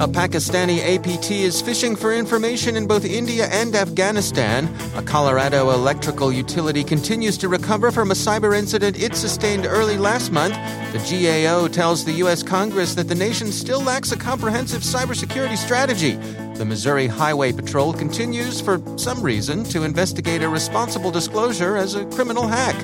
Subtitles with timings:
[0.00, 4.74] A Pakistani APT is phishing for information in both India and Afghanistan.
[4.96, 10.32] A Colorado electrical utility continues to recover from a cyber incident it sustained early last
[10.32, 10.54] month.
[10.94, 12.42] The GAO tells the U.S.
[12.42, 16.12] Congress that the nation still lacks a comprehensive cybersecurity strategy.
[16.54, 22.06] The Missouri Highway Patrol continues, for some reason, to investigate a responsible disclosure as a
[22.06, 22.74] criminal hack.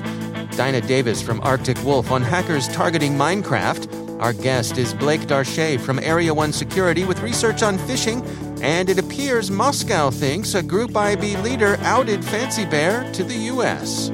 [0.51, 4.06] Dinah Davis from Arctic Wolf on hackers targeting Minecraft.
[4.19, 8.25] Our guest is Blake Darché from Area 1 Security with research on phishing,
[8.63, 14.09] and it appears Moscow thinks a Group IB leader outed Fancy Bear to the U.S.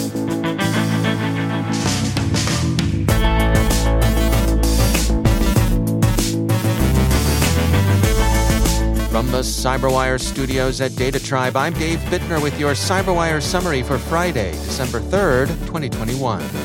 [9.09, 13.97] From the CyberWire studios at Data Tribe, I'm Dave Bittner with your CyberWire summary for
[13.97, 16.62] Friday, December 3rd, 2021.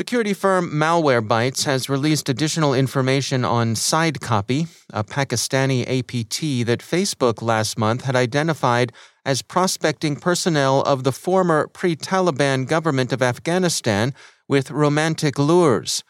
[0.00, 7.78] Security firm Malwarebytes has released additional information on SideCopy, a Pakistani APT that Facebook last
[7.78, 8.94] month had identified
[9.26, 14.14] as prospecting personnel of the former pre Taliban government of Afghanistan
[14.48, 16.02] with romantic lures.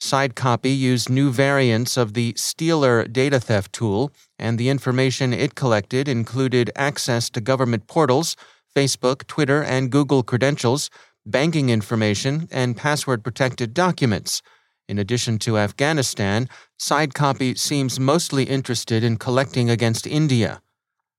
[0.00, 6.06] SideCopy used new variants of the Stealer data theft tool, and the information it collected
[6.06, 8.36] included access to government portals,
[8.72, 10.90] Facebook, Twitter, and Google credentials
[11.26, 14.42] banking information, and password protected documents.
[14.88, 16.48] In addition to Afghanistan,
[16.78, 20.62] SideCopy seems mostly interested in collecting against India.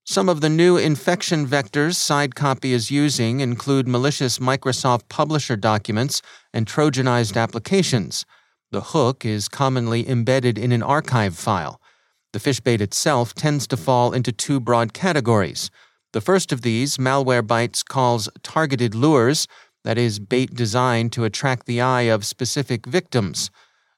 [0.05, 6.21] Some of the new infection vectors SideCopy is using include malicious Microsoft Publisher documents
[6.53, 8.25] and Trojanized applications.
[8.71, 11.81] The hook is commonly embedded in an archive file.
[12.31, 15.69] The phishbait itself tends to fall into two broad categories.
[16.13, 19.45] The first of these, malware Malwarebytes calls targeted lures,
[19.87, 23.49] that is, bait designed to attract the eye of specific victims.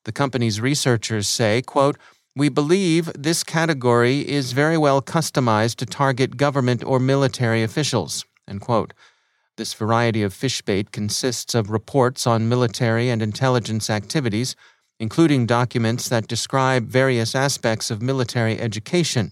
[0.06, 1.98] The company's researchers say, quote,
[2.36, 8.24] we believe this category is very well customized to target government or military officials.
[9.58, 14.56] This variety of phish bait consists of reports on military and intelligence activities,
[15.00, 19.32] including documents that describe various aspects of military education.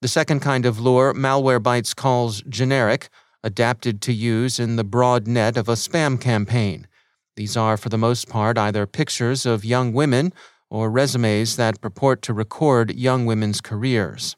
[0.00, 3.10] The second kind of lure Malwarebytes calls generic
[3.42, 6.86] adapted to use in the broad net of a spam campaign.
[7.36, 10.32] These are, for the most part, either pictures of young women
[10.70, 14.36] or resumes that purport to record young women's careers.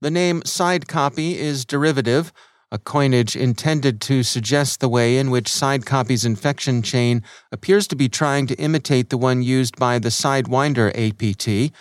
[0.00, 2.32] The name side copy is derivative,
[2.72, 7.22] a coinage intended to suggest the way in which side copy's infection chain
[7.52, 11.72] appears to be trying to imitate the one used by the Sidewinder APT.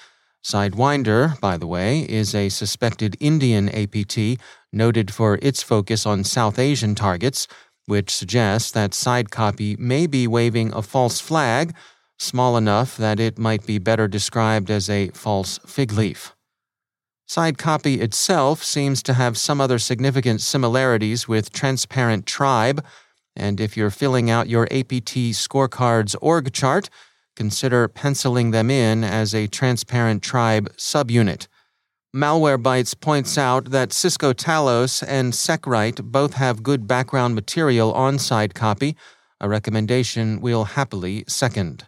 [0.46, 4.40] Sidewinder, by the way, is a suspected Indian APT
[4.72, 7.48] noted for its focus on South Asian targets,
[7.88, 11.74] which suggests that SideCopy may be waving a false flag,
[12.20, 16.36] small enough that it might be better described as a false fig leaf.
[17.28, 22.86] SideCopy itself seems to have some other significant similarities with Transparent Tribe,
[23.36, 26.92] and if you're filling out your APT scorecards org chart,
[27.36, 31.48] consider penciling them in as a Transparent Tribe subunit.
[32.16, 38.56] Malwarebytes points out that Cisco Talos and Seqrite both have good background material on side
[38.56, 38.96] copy,
[39.42, 41.88] a recommendation we'll happily second.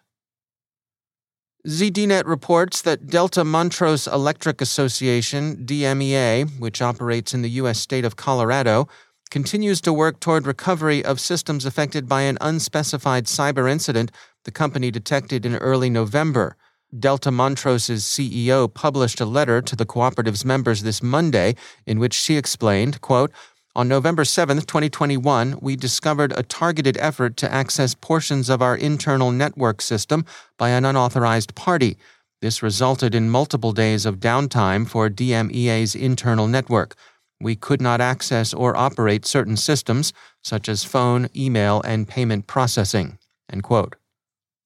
[1.66, 7.80] ZDNet reports that Delta Montrose Electric Association, DMEA, which operates in the U.S.
[7.80, 8.88] state of Colorado,
[9.30, 14.12] continues to work toward recovery of systems affected by an unspecified cyber incident
[14.48, 16.56] the company detected in early November.
[16.98, 21.54] Delta Montrose's CEO published a letter to the cooperative's members this Monday
[21.86, 23.30] in which she explained, quote,
[23.76, 29.32] On November 7, 2021, we discovered a targeted effort to access portions of our internal
[29.32, 30.24] network system
[30.58, 31.98] by an unauthorized party.
[32.42, 36.96] This resulted in multiple days of downtime for DMEA's internal network.
[37.42, 43.18] We could not access or operate certain systems, such as phone, email, and payment processing.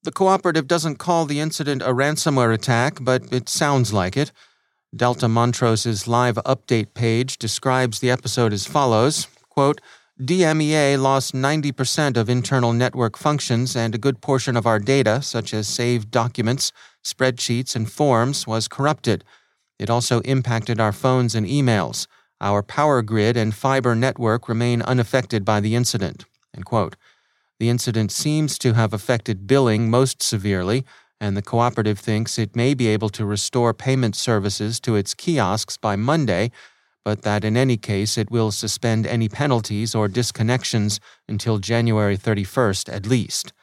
[0.03, 4.31] The cooperative doesn't call the incident a ransomware attack, but it sounds like it.
[4.95, 9.81] Delta Montrose's live update page describes the episode as follows quote,
[10.19, 15.53] DMEA lost 90% of internal network functions, and a good portion of our data, such
[15.53, 16.71] as saved documents,
[17.03, 19.23] spreadsheets, and forms, was corrupted.
[19.77, 22.07] It also impacted our phones and emails.
[22.39, 26.25] Our power grid and fiber network remain unaffected by the incident.
[27.61, 30.83] The incident seems to have affected billing most severely,
[31.19, 35.77] and the cooperative thinks it may be able to restore payment services to its kiosks
[35.77, 36.49] by Monday,
[37.05, 42.91] but that in any case it will suspend any penalties or disconnections until January 31st
[42.91, 43.53] at least.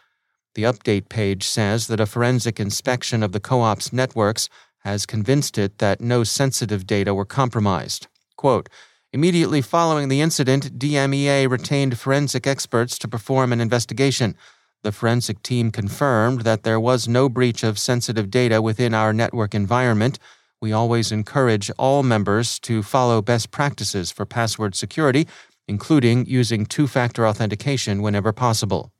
[0.54, 4.48] The update page says that a forensic inspection of the co op's networks
[4.84, 8.06] has convinced it that no sensitive data were compromised.
[8.36, 8.68] Quote,
[9.10, 14.36] Immediately following the incident, DMEA retained forensic experts to perform an investigation.
[14.82, 19.54] The forensic team confirmed that there was no breach of sensitive data within our network
[19.54, 20.18] environment.
[20.60, 25.26] We always encourage all members to follow best practices for password security,
[25.66, 28.92] including using two factor authentication whenever possible.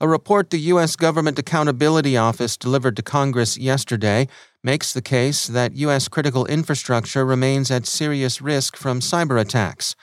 [0.00, 0.94] A report the U.S.
[0.94, 4.28] Government Accountability Office delivered to Congress yesterday
[4.62, 6.06] makes the case that U.S.
[6.06, 9.96] critical infrastructure remains at serious risk from cyber attacks.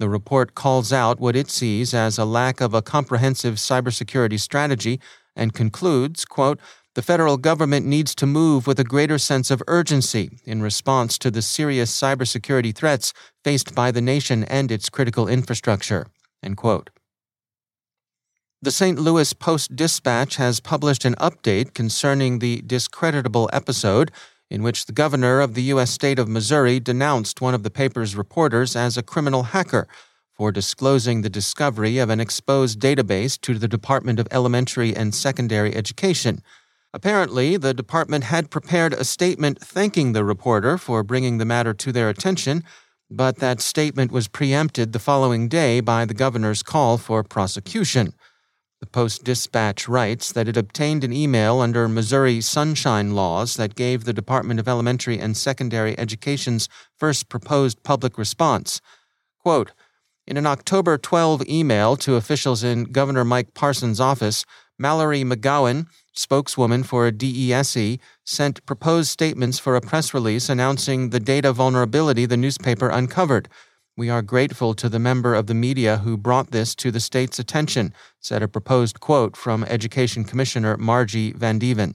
[0.00, 5.00] The report calls out what it sees as a lack of a comprehensive cybersecurity strategy
[5.36, 6.58] and concludes, quote,
[6.96, 11.30] the federal government needs to move with a greater sense of urgency in response to
[11.30, 13.12] the serious cybersecurity threats
[13.44, 16.08] faced by the nation and its critical infrastructure.
[16.42, 16.90] End quote.
[18.62, 18.98] The St.
[18.98, 24.10] Louis Post Dispatch has published an update concerning the discreditable episode
[24.50, 25.90] in which the governor of the U.S.
[25.90, 29.86] state of Missouri denounced one of the paper's reporters as a criminal hacker
[30.32, 35.74] for disclosing the discovery of an exposed database to the Department of Elementary and Secondary
[35.74, 36.40] Education.
[36.94, 41.92] Apparently, the department had prepared a statement thanking the reporter for bringing the matter to
[41.92, 42.64] their attention,
[43.10, 48.14] but that statement was preempted the following day by the governor's call for prosecution.
[48.80, 54.04] The Post Dispatch writes that it obtained an email under Missouri Sunshine laws that gave
[54.04, 58.82] the Department of Elementary and Secondary Education's first proposed public response.
[59.38, 59.72] Quote,
[60.26, 64.44] in an October 12 email to officials in Governor Mike Parson's office,
[64.78, 71.50] Mallory McGowan, spokeswoman for DESE, sent proposed statements for a press release announcing the data
[71.50, 73.48] vulnerability the newspaper uncovered.
[73.98, 77.38] We are grateful to the member of the media who brought this to the state's
[77.38, 81.94] attention, said a proposed quote from Education Commissioner Margie Van Deven.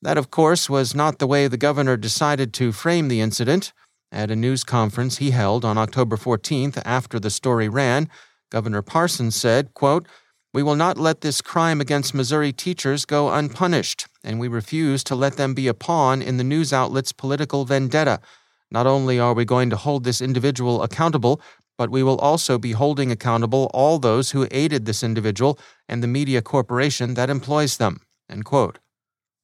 [0.00, 3.74] That, of course, was not the way the governor decided to frame the incident.
[4.10, 8.08] At a news conference he held on October 14th after the story ran,
[8.50, 10.08] Governor Parsons said, quote,
[10.54, 15.14] We will not let this crime against Missouri teachers go unpunished, and we refuse to
[15.14, 18.20] let them be a pawn in the news outlet's political vendetta.
[18.70, 21.40] Not only are we going to hold this individual accountable,
[21.76, 26.08] but we will also be holding accountable all those who aided this individual and the
[26.08, 28.00] media corporation that employs them.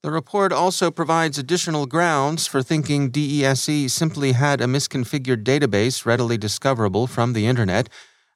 [0.03, 6.39] The report also provides additional grounds for thinking DESE simply had a misconfigured database readily
[6.39, 7.91] discoverable from the Internet,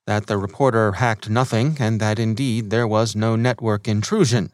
[0.07, 4.53] that the reporter hacked nothing, and that indeed there was no network intrusion.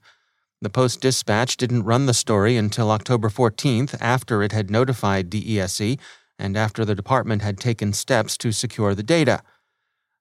[0.63, 5.99] The Post Dispatch didn't run the story until October 14th after it had notified DESE
[6.41, 9.43] and after the department had taken steps to secure the data.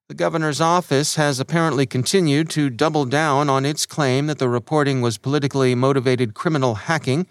[0.10, 5.02] The governor's office has apparently continued to double down on its claim that the reporting
[5.02, 7.28] was politically motivated criminal hacking.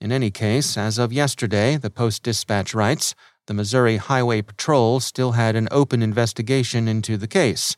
[0.00, 3.14] In any case, as of yesterday, the Post Dispatch writes,
[3.48, 7.76] the Missouri Highway Patrol still had an open investigation into the case.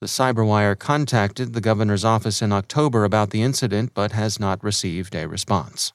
[0.00, 5.14] The Cyberwire contacted the governor's office in October about the incident but has not received
[5.14, 5.92] a response.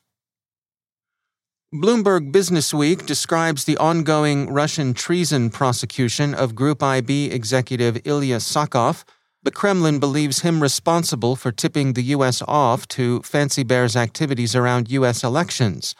[1.73, 9.03] Bloomberg Businessweek describes the ongoing Russian treason prosecution of Group IB executive Ilya Sachkov.
[9.41, 12.43] The Kremlin believes him responsible for tipping the U.S.
[12.47, 15.23] off to Fancy Bear's activities around U.S.
[15.23, 15.95] elections.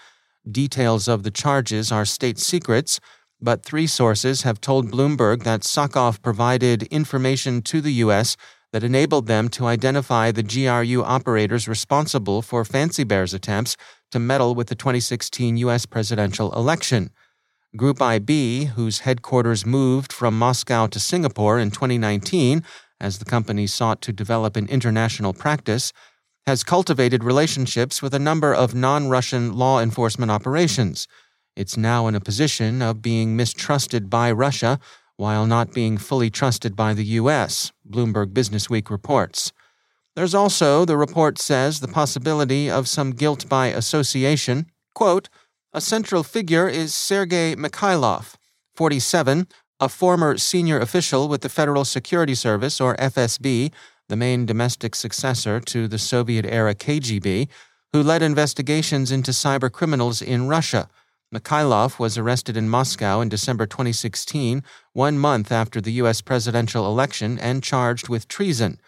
[0.49, 2.99] Details of the charges are state secrets,
[3.41, 8.37] but three sources have told Bloomberg that Sachkov provided information to the U.S.
[8.73, 13.75] that enabled them to identify the GRU operators responsible for Fancy Bear's attempts
[14.13, 15.87] to meddle with the 2016 U.S.
[15.87, 17.09] presidential election.
[17.75, 22.63] Group IB, whose headquarters moved from Moscow to Singapore in 2019
[23.01, 25.91] as the company sought to develop an international practice,
[26.45, 31.07] has cultivated relationships with a number of non Russian law enforcement operations.
[31.55, 34.79] It's now in a position of being mistrusted by Russia
[35.17, 39.51] while not being fully trusted by the U.S., Bloomberg Businessweek reports.
[40.15, 44.67] There's also, the report says, the possibility of some guilt by association.
[44.93, 45.27] Quote,
[45.73, 48.35] a central figure is Sergei Mikhailov,
[48.75, 49.47] 47,
[49.79, 53.71] a former senior official with the Federal Security Service, or FSB,
[54.07, 57.47] the main domestic successor to the Soviet era KGB,
[57.91, 60.89] who led investigations into cyber criminals in Russia.
[61.33, 66.21] Mikhailov was arrested in Moscow in December 2016, one month after the U.S.
[66.21, 68.79] presidential election, and charged with treason.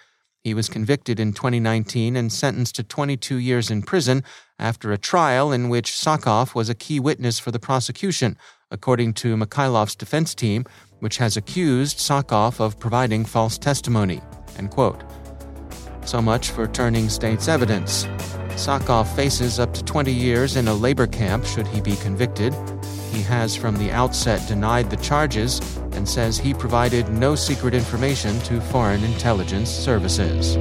[0.45, 4.23] He was convicted in 2019 and sentenced to 22 years in prison
[4.59, 8.37] after a trial in which Sachkov was a key witness for the prosecution,
[8.69, 10.63] according to Mikhailov's defense team,
[10.99, 14.21] which has accused Sachkov of providing false testimony.
[16.05, 18.05] So much for turning state's evidence.
[18.49, 22.53] Sachkov faces up to 20 years in a labor camp should he be convicted.
[23.15, 25.61] He has from the outset denied the charges
[25.93, 30.57] and says he provided no secret information to foreign intelligence services.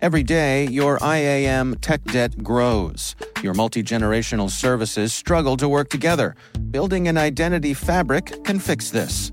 [0.00, 3.14] Every day, your IAM tech debt grows.
[3.42, 6.34] Your multi generational services struggle to work together.
[6.70, 9.32] Building an identity fabric can fix this.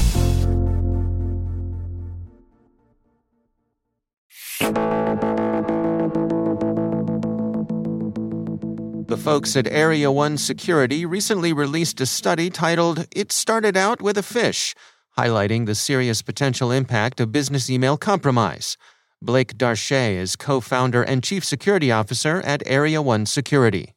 [9.11, 14.17] The folks at Area 1 Security recently released a study titled It Started Out with
[14.17, 14.73] a Phish,
[15.17, 18.77] highlighting the serious potential impact of business email compromise.
[19.21, 23.95] Blake Darche is co founder and chief security officer at Area 1 Security.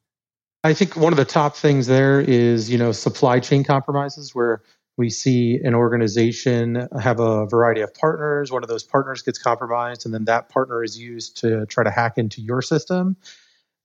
[0.64, 4.64] I think one of the top things there is, you know, supply chain compromises where
[4.96, 8.50] we see an organization have a variety of partners.
[8.50, 11.90] One of those partners gets compromised, and then that partner is used to try to
[11.92, 13.16] hack into your system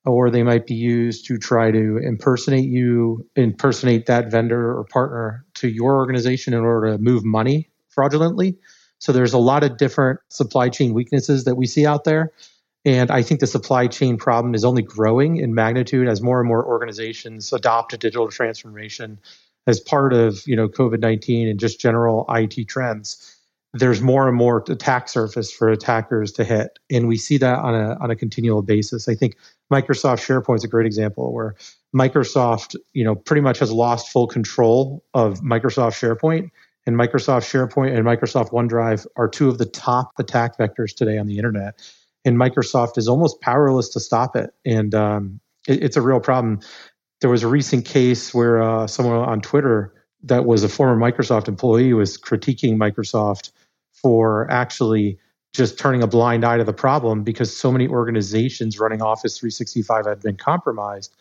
[0.10, 5.46] or they might be used to try to impersonate you, impersonate that vendor or partner
[5.56, 8.58] to your organization in order to move money fraudulently.
[9.00, 12.32] So there's a lot of different supply chain weaknesses that we see out there.
[12.86, 16.48] And I think the supply chain problem is only growing in magnitude as more and
[16.48, 19.20] more organizations adopt a digital transformation
[19.68, 23.38] as part of, you know, COVID-19 and just general IT trends.
[23.74, 26.80] There's more and more attack surface for attackers to hit.
[26.90, 29.08] And we see that on a on a continual basis.
[29.08, 29.36] I think
[29.72, 31.56] Microsoft SharePoint is a great example where
[31.96, 36.50] Microsoft, you know, pretty much has lost full control of Microsoft SharePoint.
[36.86, 41.28] And Microsoft SharePoint and Microsoft OneDrive are two of the top attack vectors today on
[41.28, 41.80] the internet.
[42.26, 44.52] And Microsoft is almost powerless to stop it.
[44.66, 46.60] And um, it, it's a real problem.
[47.22, 51.48] There was a recent case where uh, someone on Twitter that was a former Microsoft
[51.48, 53.52] employee was critiquing Microsoft
[53.93, 55.17] for actually
[55.53, 60.05] just turning a blind eye to the problem because so many organizations running Office 365
[60.05, 61.13] had been compromised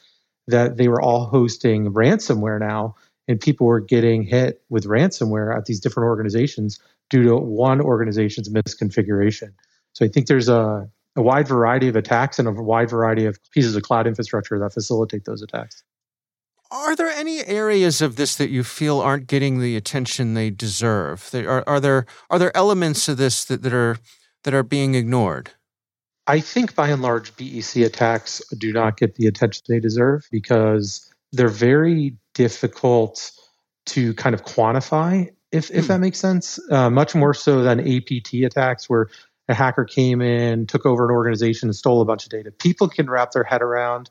[0.46, 2.94] that they were all hosting ransomware now.
[3.26, 8.48] and people were getting hit with ransomware at these different organizations due to one organization's
[8.48, 9.52] misconfiguration.
[9.92, 13.38] So I think there's a, a wide variety of attacks and a wide variety of
[13.50, 15.82] pieces of cloud infrastructure that facilitate those attacks.
[16.70, 21.30] Are there any areas of this that you feel aren't getting the attention they deserve?
[21.34, 23.96] Are, are there are there elements of this that, that are
[24.44, 25.50] that are being ignored?
[26.26, 31.10] I think by and large, BEC attacks do not get the attention they deserve because
[31.32, 33.32] they're very difficult
[33.86, 35.88] to kind of quantify, if, if hmm.
[35.88, 36.60] that makes sense.
[36.70, 39.08] Uh, much more so than APT attacks, where
[39.48, 42.50] a hacker came in, took over an organization, and stole a bunch of data.
[42.52, 44.10] People can wrap their head around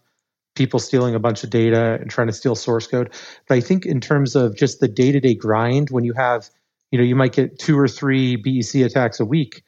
[0.57, 3.13] people stealing a bunch of data and trying to steal source code.
[3.47, 6.49] But I think in terms of just the day to day grind, when you have,
[6.91, 9.63] you know, you might get two or three BEC attacks a week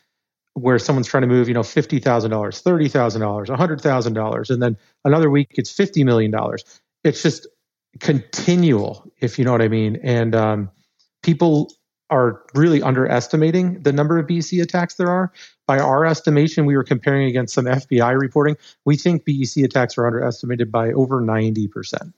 [0.55, 5.73] where someone's trying to move, you know, $50,000, $30,000, $100,000, and then another week it's
[5.73, 6.33] $50 million.
[7.03, 7.47] It's just
[7.99, 9.99] continual, if you know what I mean.
[10.03, 10.71] And um,
[11.21, 11.71] people
[12.09, 15.31] are really underestimating the number of BEC attacks there are.
[15.67, 18.57] By our estimation, we were comparing against some FBI reporting.
[18.85, 22.13] We think BEC attacks are underestimated by over 90%.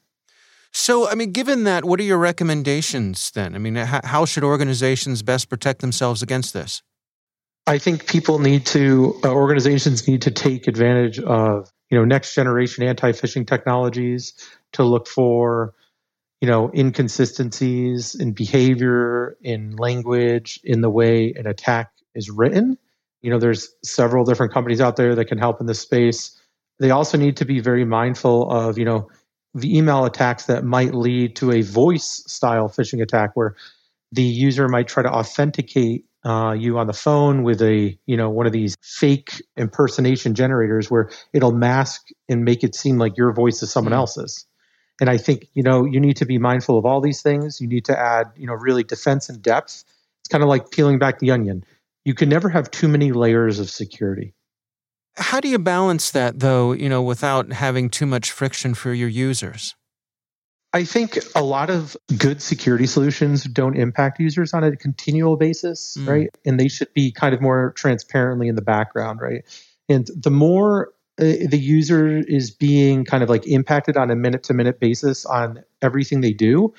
[0.74, 3.56] So, I mean, given that, what are your recommendations then?
[3.56, 6.82] I mean, how should organizations best protect themselves against this?
[7.68, 12.34] I think people need to, uh, organizations need to take advantage of, you know, next
[12.34, 14.34] generation anti phishing technologies
[14.72, 15.74] to look for,
[16.42, 22.78] you know, inconsistencies in behavior, in language, in the way an attack is written.
[23.22, 26.36] You know, there's several different companies out there that can help in this space.
[26.80, 29.08] They also need to be very mindful of, you know,
[29.54, 33.56] the email attacks that might lead to a voice style phishing attack where
[34.12, 38.30] the user might try to authenticate uh, you on the phone with a you know
[38.30, 43.34] one of these fake impersonation generators where it'll mask and make it seem like your
[43.34, 43.98] voice is someone mm.
[43.98, 44.46] else's
[45.02, 47.68] and i think you know you need to be mindful of all these things you
[47.68, 49.84] need to add you know really defense and depth
[50.22, 51.66] it's kind of like peeling back the onion
[52.06, 54.34] you can never have too many layers of security
[55.18, 59.10] how do you balance that though you know without having too much friction for your
[59.10, 59.76] users
[60.74, 65.98] I think a lot of good security solutions don't impact users on a continual basis,
[66.00, 66.08] mm.
[66.08, 66.38] right?
[66.46, 69.44] And they should be kind of more transparently in the background, right?
[69.90, 74.44] And the more Uh, the user is being kind of like impacted on a minute
[74.44, 76.74] to minute basis on everything they do,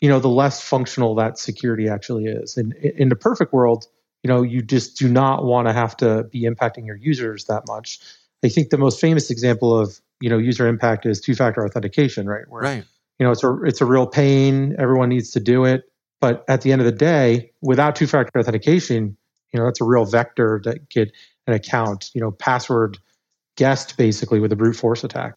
[0.00, 2.56] you know, the less functional that security actually is.
[2.56, 3.86] And in the perfect world,
[4.22, 7.64] you know, you just do not want to have to be impacting your users that
[7.66, 7.98] much.
[8.44, 12.26] I think the most famous example of, you know, user impact is two factor authentication,
[12.26, 12.44] right?
[12.48, 12.84] Where, right
[13.18, 15.84] you know it's a it's a real pain everyone needs to do it
[16.20, 19.16] but at the end of the day without two factor authentication
[19.52, 21.12] you know that's a real vector that get
[21.46, 22.98] an account you know password
[23.58, 25.34] guessed basically with a brute force attack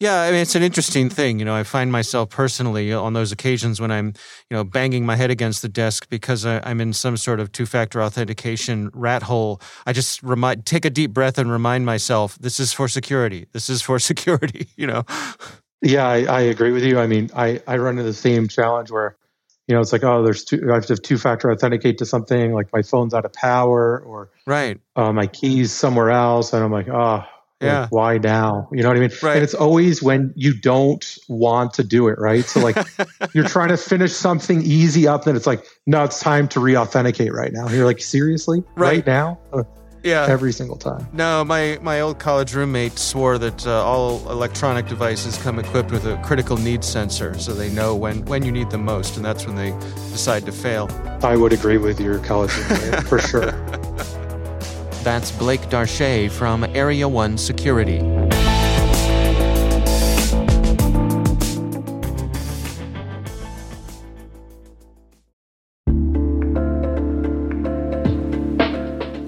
[0.00, 1.38] yeah, I mean it's an interesting thing.
[1.38, 4.14] You know, I find myself personally uh, on those occasions when I'm,
[4.48, 7.52] you know, banging my head against the desk because I, am in some sort of
[7.52, 9.60] two-factor authentication rat hole.
[9.84, 13.46] I just remind, take a deep breath and remind myself, this is for security.
[13.52, 14.68] This is for security.
[14.74, 15.04] You know.
[15.82, 16.98] Yeah, I, I, agree with you.
[16.98, 19.16] I mean, I, I run into the same challenge where,
[19.70, 22.52] you know, it's like, oh, there's two, I have to two factor authenticate to something,
[22.52, 26.72] like my phone's out of power or right, uh, my keys somewhere else, and I'm
[26.72, 27.22] like, oh,
[27.60, 28.68] yeah, like, why now?
[28.72, 29.10] You know what I mean?
[29.22, 29.36] Right.
[29.36, 32.44] And it's always when you don't want to do it, right?
[32.44, 32.84] So like,
[33.32, 37.32] you're trying to finish something easy up, then it's like, no, it's time to re-authenticate
[37.32, 37.66] right now.
[37.66, 39.38] And you're like, seriously, right, right now?
[40.02, 40.26] Yeah.
[40.28, 41.06] Every single time.
[41.12, 46.06] No, my, my old college roommate swore that uh, all electronic devices come equipped with
[46.06, 49.46] a critical need sensor so they know when, when you need them most, and that's
[49.46, 49.70] when they
[50.10, 50.88] decide to fail.
[51.22, 53.52] I would agree with your college roommate, for sure.
[55.02, 58.00] That's Blake Darche from Area 1 Security.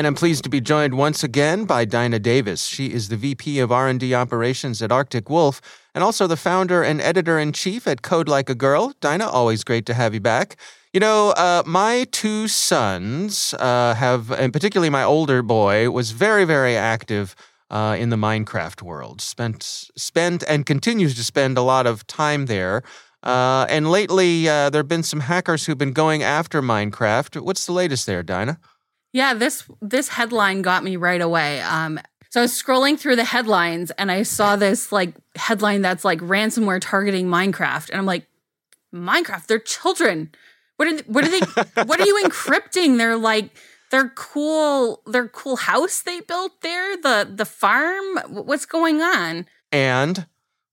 [0.00, 2.64] And I'm pleased to be joined once again by Dinah Davis.
[2.64, 5.60] She is the VP of R&D Operations at Arctic Wolf
[5.94, 8.94] and also the founder and editor-in-chief at Code Like a Girl.
[9.02, 10.56] Dinah, always great to have you back.
[10.94, 16.46] You know, uh, my two sons uh, have, and particularly my older boy, was very,
[16.46, 17.36] very active
[17.68, 19.20] uh, in the Minecraft world.
[19.20, 19.62] Spent,
[19.96, 22.82] spent, and continues to spend a lot of time there.
[23.22, 27.42] Uh, and lately, uh, there have been some hackers who've been going after Minecraft.
[27.42, 28.58] What's the latest there, Dinah?
[29.12, 31.60] Yeah, this this headline got me right away.
[31.60, 31.98] Um,
[32.30, 36.20] so I was scrolling through the headlines and I saw this like headline that's like
[36.20, 38.26] ransomware targeting Minecraft, and I'm like,
[38.94, 40.30] Minecraft, they're children.
[40.76, 41.40] What are what are they?
[41.84, 42.98] what are you encrypting?
[42.98, 43.50] They're like
[43.90, 48.18] their cool their cool house they built there, the the farm.
[48.28, 49.46] What's going on?
[49.72, 50.26] And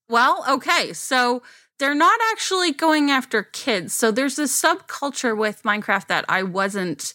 [0.09, 1.41] well, okay, so
[1.79, 3.93] they're not actually going after kids.
[3.93, 7.13] So there's this subculture with Minecraft that I wasn't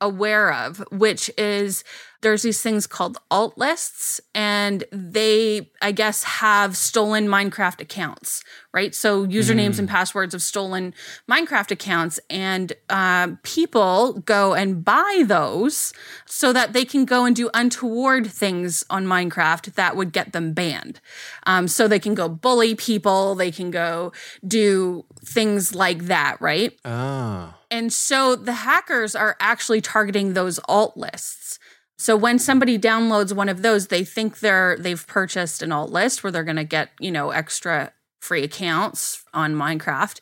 [0.00, 1.84] aware of, which is
[2.24, 8.94] there's these things called alt lists, and they, I guess, have stolen Minecraft accounts, right?
[8.94, 9.80] So usernames mm.
[9.80, 10.94] and passwords of stolen
[11.30, 15.92] Minecraft accounts, and uh, people go and buy those
[16.24, 20.54] so that they can go and do untoward things on Minecraft that would get them
[20.54, 21.00] banned.
[21.46, 24.12] Um, so they can go bully people, they can go
[24.46, 26.72] do things like that, right?
[26.86, 27.54] Oh.
[27.74, 31.58] And so the hackers are actually targeting those alt lists.
[31.98, 36.22] So when somebody downloads one of those, they think they're they've purchased an alt list
[36.22, 40.20] where they're going to get, you know, extra free accounts on Minecraft.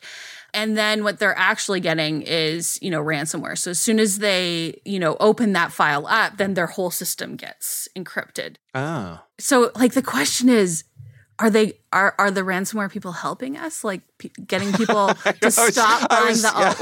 [0.51, 3.57] And then what they're actually getting is, you know, ransomware.
[3.57, 7.35] So as soon as they, you know, open that file up, then their whole system
[7.35, 8.55] gets encrypted.
[8.73, 9.19] Oh.
[9.39, 10.85] So like the question is,
[11.39, 15.07] are they are are the ransomware people helping us like p- getting people
[15.41, 16.73] to stop buying was, the yeah.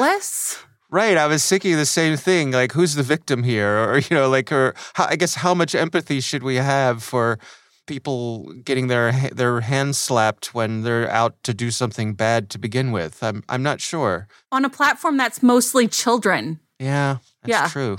[0.92, 1.16] Right.
[1.16, 2.52] I was thinking the same thing.
[2.52, 3.78] Like, who's the victim here?
[3.78, 7.40] Or, you know, like, or how, I guess how much empathy should we have for
[7.88, 12.92] people getting their their hands slapped when they're out to do something bad to begin
[12.92, 13.24] with?
[13.24, 14.28] I'm I'm not sure.
[14.52, 16.60] On a platform that's mostly children.
[16.78, 17.68] Yeah, that's yeah.
[17.70, 17.98] true.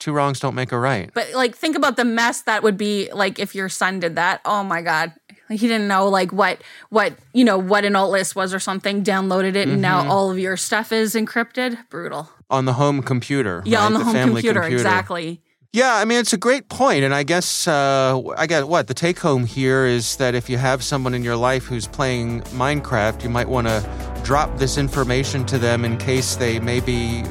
[0.00, 1.10] Two wrongs don't make a right.
[1.14, 4.40] But like, think about the mess that would be like if your son did that.
[4.44, 5.12] Oh my god,
[5.52, 6.60] he didn't know like what
[6.90, 9.02] what you know what an alt list was or something.
[9.04, 9.72] Downloaded it, mm-hmm.
[9.72, 10.10] and now mm-hmm.
[10.10, 11.78] all of your stuff is encrypted.
[11.88, 12.28] Brutal.
[12.50, 13.62] On the home computer.
[13.64, 13.86] Yeah, right?
[13.86, 15.42] on the, the home computer, computer, exactly.
[15.74, 18.94] Yeah, I mean it's a great point, and I guess uh, I guess what the
[18.94, 23.22] take home here is that if you have someone in your life who's playing Minecraft,
[23.22, 27.22] you might want to drop this information to them in case they may be,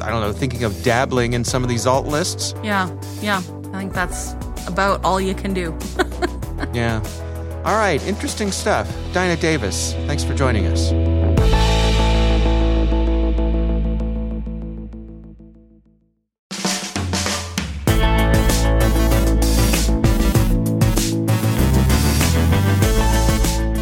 [0.00, 2.52] I don't know, thinking of dabbling in some of these alt lists.
[2.64, 3.38] Yeah, yeah,
[3.72, 4.34] I think that's
[4.66, 5.76] about all you can do.
[6.74, 7.00] yeah.
[7.64, 8.94] All right, interesting stuff.
[9.14, 10.92] Dinah Davis, thanks for joining us.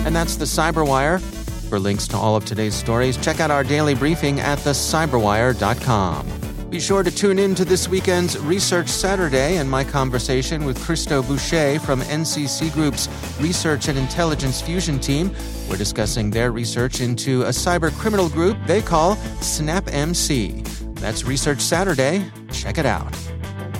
[0.06, 1.20] And that's the Cyberwire.
[1.68, 6.41] For links to all of today's stories, check out our daily briefing at thecyberwire.com.
[6.72, 11.22] Be sure to tune in to this weekend's Research Saturday and my conversation with Christo
[11.22, 15.36] Butcher from NCC Group's Research and Intelligence Fusion team.
[15.68, 20.96] We're discussing their research into a cyber criminal group they call SnapMC.
[20.98, 22.24] That's Research Saturday.
[22.50, 23.14] Check it out.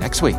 [0.00, 0.36] next week.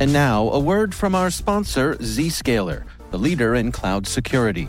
[0.00, 4.68] And now, a word from our sponsor, Zscaler, the leader in cloud security.